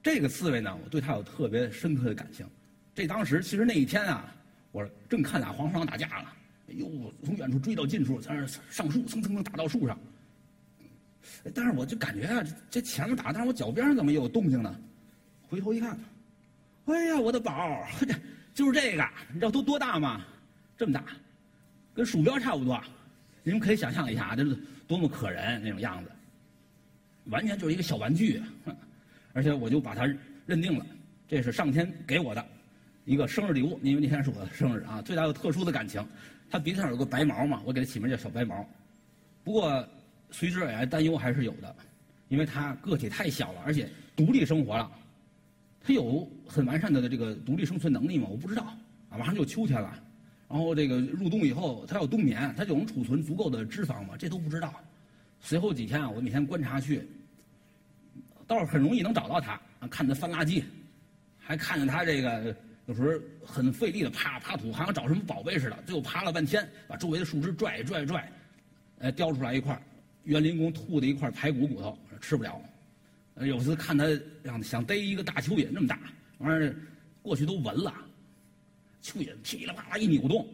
[0.00, 2.46] 这个刺猬呢，我对它有特别深刻的感情。
[2.94, 4.32] 这当时其实那一天啊，
[4.70, 6.32] 我正看俩黄鼠狼打架了，
[6.68, 9.98] 哎呦，从远处追到近处，在那上树，蹭蹭蹭打到树上。
[11.52, 14.72] 但是我就感觉啊，这前面打，但是我脚边上怎么有动静呢？
[15.48, 15.98] 回头一看，
[16.84, 18.06] 哎呀，我的宝，这
[18.54, 20.24] 就是这个，你知道都多大吗？
[20.78, 21.02] 这么大，
[21.92, 22.80] 跟鼠标差不多。
[23.44, 26.10] 你们可以想象一下啊，这是多么可人那种样子，
[27.26, 28.42] 完全就是一个小玩具。
[29.32, 30.04] 而且我就把它
[30.46, 30.86] 认定了，
[31.28, 32.44] 这是上天给我的。
[33.04, 36.04] 一个生日礼物，因为那天是我的生日啊，最大的特殊的感情。
[36.50, 38.66] 他鼻子上有个白毛嘛，我给他起名叫小白毛。
[39.42, 39.86] 不过
[40.30, 41.76] 随之而来担忧还是有的，
[42.28, 44.90] 因为他个体太小了，而且独立生活了。
[45.82, 48.26] 他有很完善的这个独立生存能力吗？
[48.30, 48.62] 我不知道。
[49.10, 50.02] 啊，马上就秋天了，
[50.48, 54.14] 然后这个入冬以后，他要冬眠，他就能储存足够的脂肪吗？
[54.18, 54.72] 这都不知道。
[55.40, 57.06] 随后几天啊，我每天观察去，
[58.46, 59.60] 倒是很容易能找到它。
[59.90, 60.62] 看它翻垃圾，
[61.38, 65.76] 还看见它这个有时候很费力的爬爬土，好像找什么宝贝似的。
[65.84, 68.32] 最后爬了半天，把周围的树枝拽拽拽，
[68.98, 69.78] 呃，叼出来一块
[70.24, 72.58] 园林工吐的一块排骨骨头，吃不了。
[73.40, 74.06] 有次看他
[74.44, 75.98] 想想逮一个大蚯蚓，那么大
[76.38, 76.76] 玩意儿，
[77.20, 77.92] 过去都闻了。
[79.04, 80.48] 蚯蚓噼里啪啦一扭动，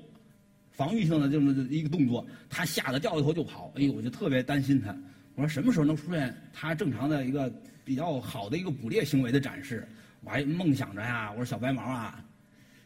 [0.72, 3.72] 防御性的这么一个动作，他吓得掉一头就跑。
[3.76, 4.92] 哎呦，我就特别担心他。
[5.36, 7.48] 我说什么时候能出现他正常的一个
[7.84, 9.86] 比较好的一个捕猎行为的展示？
[10.22, 12.22] 我还梦想着呀，我说小白毛啊，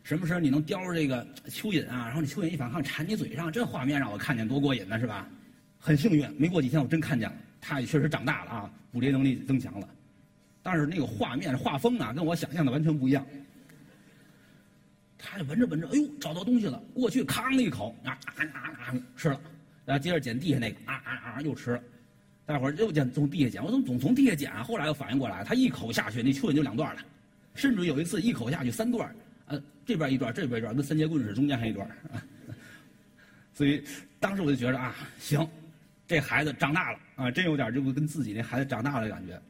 [0.02, 2.04] 什么时候你能叼着这个蚯蚓啊？
[2.04, 5.26] 然后你蚯蚓一反抗缠你嘴上，这画面让我看见多过瘾呢，是吧？
[5.78, 9.88] 很幸运，没过几天我真看见了，他也确实长大了啊，捕猎能力增强了。
[10.62, 13.26] 但是那个画面画风啊，跟我想象的完全不一样。
[15.24, 16.80] 他就闻着闻着，哎呦，找到东西了！
[16.92, 19.40] 过去，吭一口，啊啊啊啊，吃了。
[19.84, 21.82] 然后接着捡地下那个，啊啊啊，又吃了。
[22.46, 24.62] 大伙儿又捡从地下捡，我怎么总从地下捡啊？
[24.62, 27.02] 后来又反应过来，他一口下去，那蚯蚓就两段了。
[27.54, 29.14] 甚至有一次一口下去三段，
[29.46, 31.88] 呃，这边一段，这边一段，跟三节棍似的，中间还一段。
[33.54, 33.82] 所以
[34.20, 35.46] 当时我就觉得啊，行，
[36.06, 39.40] 这孩子长大了啊，真有点就跟自己那孩子长大了的感觉。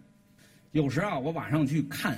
[0.72, 2.16] 有时啊，我晚上去看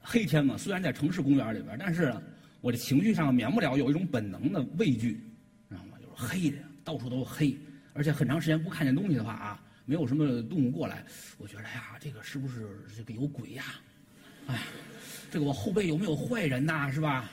[0.00, 2.14] 黑天嘛，虽然在城市公园里边，但是。
[2.60, 5.20] 我这情绪上免不了有一种本能的畏惧，
[5.68, 5.96] 知道吗？
[5.98, 7.56] 就是黑的，到处都是黑，
[7.94, 11.02] 而且很长时间不看见东西的话啊，没有什么动物过来，
[11.38, 13.64] 我觉得呀，这个是不是这个有鬼呀？
[14.46, 14.58] 哎，
[15.30, 16.90] 这个我后背有没有坏人呐？
[16.92, 17.30] 是吧？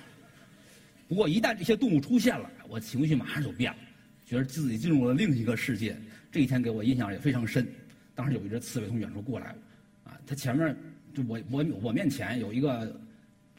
[1.09, 3.79] 不过一旦这些动物出现了，我情绪马上就变了，
[4.25, 5.97] 觉得自己进入了另一个世界。
[6.31, 7.67] 这一天给我印象也非常深。
[8.15, 9.57] 当时有一只刺猬从远处过来了，
[10.05, 10.75] 啊，它前面
[11.13, 12.97] 就我我我面前有一个。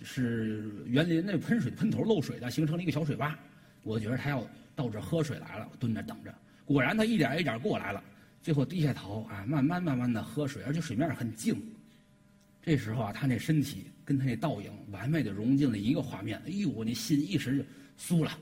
[0.02, 3.34] 是园林那喷水喷头漏水的，形成了一个小水洼。
[3.82, 6.34] 我觉得他要到这喝水来了，我蹲着等着。
[6.64, 8.02] 果然他一点一点过来了，
[8.42, 11.56] 最后低下头啊，慢慢慢慢的喝水，而且水面很静。
[12.62, 16.38] 这时候啊，他那身体跟他那倒影完美的融进了一个画面。
[16.46, 17.64] 哎呦，我那心一时就
[17.98, 18.38] 酥了，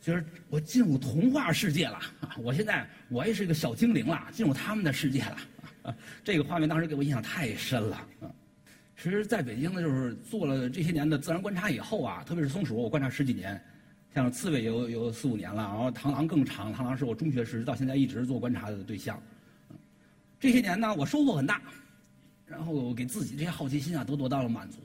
[0.00, 1.98] 觉得我进入童话世界了。
[2.38, 5.36] 我现在我也是一个小精灵了，进入他们的世界了。
[6.22, 8.06] 这个画面当时给我印象太深了。
[9.02, 13.60] 其实在北京呢，就是做了这些年的自然观察以后啊，特别是松鼠，我观察十几年，
[14.14, 19.20] 像刺猬有有四五年了，然后螳螂更长，螳螂是我中学时到现在一直做观察的对象。
[20.38, 21.60] 这些年呢，我收获很大，
[22.46, 24.78] 然后给自己这些好奇心啊都得到了满足。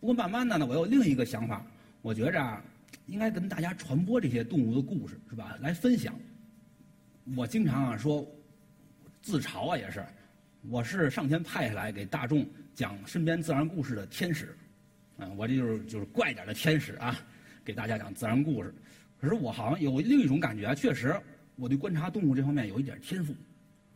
[0.00, 1.62] 不过慢慢的呢，我有另一个想法，
[2.00, 2.64] 我觉着啊，
[3.04, 5.58] 应该跟大家传播这些动物的故事，是吧？
[5.60, 6.14] 来分享。
[7.36, 8.26] 我经常啊说，
[9.20, 10.02] 自嘲啊也是，
[10.62, 12.46] 我是上天派下来给大众。
[12.74, 14.56] 讲身边自然故事的天使，
[15.16, 17.18] 嗯，我这就是就是怪点的天使啊，
[17.64, 18.72] 给大家讲自然故事。
[19.20, 21.12] 可是我好像有另一种感觉啊，确实
[21.56, 23.34] 我对观察动物这方面有一点天赋，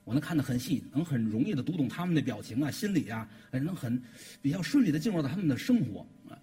[0.02, 4.02] 我能看得很细，能很容易的读懂他们的表情啊、心理啊，还能很
[4.40, 6.36] 比较顺利的进入到他们的生活啊。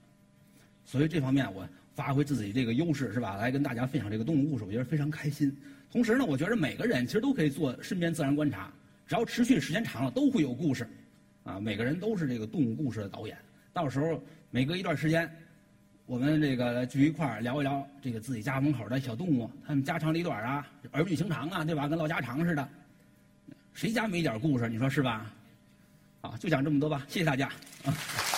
[0.86, 5.54] 所以这方面我发挥自己这个优势是吧，来跟大家分享这个动物故事，我觉得非常开心。
[5.92, 8.72] 同时呢，我觉得每个人其实都可以做身边自然观察，
[9.10, 10.88] 只要持续时间长了，都会有故事。
[11.44, 13.36] 啊，每个人都是这个动物故事的导演。
[13.74, 15.28] 到时候每隔一段时间，
[16.06, 21.88] 我们这个聚一块儿聊一聊这个自己家门口的小动物，他们家长里短啊，儿女情长啊，对吧？
[21.88, 22.70] 跟唠家常似的。
[23.74, 24.70] 谁家没点故事？
[24.70, 25.26] 你说是吧？
[26.22, 27.04] 啊，就讲这么多吧。
[27.08, 27.48] 谢谢大家。
[27.86, 28.29] 啊。